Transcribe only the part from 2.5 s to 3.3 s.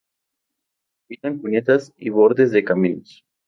caminos.